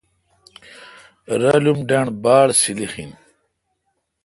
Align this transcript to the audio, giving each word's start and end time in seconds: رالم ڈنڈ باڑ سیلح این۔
رالم 1.41 1.77
ڈنڈ 1.89 2.07
باڑ 2.23 2.47
سیلح 2.61 2.93
این۔ 2.99 3.11